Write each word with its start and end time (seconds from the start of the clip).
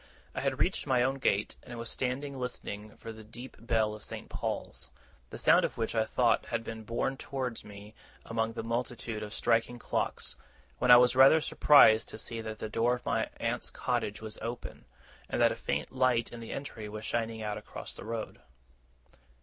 I 0.33 0.41
had 0.41 0.57
reached 0.57 0.87
my 0.87 1.03
own 1.03 1.19
gate, 1.19 1.57
and 1.61 1.77
was 1.77 1.91
standing 1.91 2.39
listening 2.39 2.97
for 2.97 3.13
the 3.13 3.23
deep 3.23 3.55
bell 3.59 3.93
of 3.93 4.01
St. 4.01 4.29
Paul's, 4.29 4.89
the 5.29 5.37
sound 5.37 5.63
of 5.63 5.77
which 5.77 5.93
I 5.93 6.05
thought 6.05 6.47
had 6.47 6.63
been 6.63 6.81
borne 6.83 7.17
towards 7.17 7.63
me 7.63 7.93
among 8.25 8.53
the 8.53 8.63
multitude 8.63 9.21
of 9.21 9.31
striking 9.31 9.77
clocks, 9.77 10.37
when 10.79 10.89
I 10.89 10.97
was 10.97 11.15
rather 11.15 11.39
surprised 11.39 12.09
to 12.09 12.17
see 12.17 12.41
that 12.41 12.57
the 12.57 12.67
door 12.67 12.95
of 12.95 13.05
my 13.05 13.29
aunt's 13.37 13.69
cottage 13.69 14.23
was 14.23 14.39
open, 14.41 14.85
and 15.29 15.39
that 15.39 15.51
a 15.51 15.55
faint 15.55 15.91
light 15.91 16.31
in 16.33 16.39
the 16.39 16.51
entry 16.51 16.89
was 16.89 17.05
shining 17.05 17.43
out 17.43 17.59
across 17.59 17.93
the 17.93 18.03
road. 18.03 18.39